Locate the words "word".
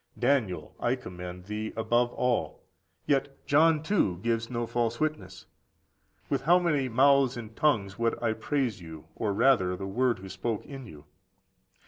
9.85-10.17